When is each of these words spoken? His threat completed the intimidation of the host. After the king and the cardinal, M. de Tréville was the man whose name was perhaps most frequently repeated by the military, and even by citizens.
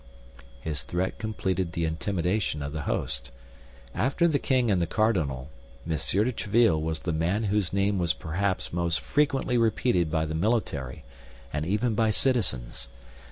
His 0.61 0.81
threat 0.81 1.19
completed 1.19 1.73
the 1.73 1.85
intimidation 1.85 2.63
of 2.63 2.73
the 2.73 2.81
host. 2.89 3.29
After 3.93 4.27
the 4.27 4.39
king 4.39 4.71
and 4.71 4.81
the 4.81 4.87
cardinal, 4.87 5.49
M. 5.85 5.91
de 5.91 5.97
Tréville 5.99 6.81
was 6.81 7.01
the 7.01 7.13
man 7.13 7.43
whose 7.43 7.71
name 7.71 7.99
was 7.99 8.11
perhaps 8.13 8.73
most 8.73 8.99
frequently 8.99 9.59
repeated 9.59 10.09
by 10.09 10.25
the 10.25 10.33
military, 10.33 11.03
and 11.53 11.67
even 11.67 11.93
by 11.93 12.09
citizens. 12.09 12.87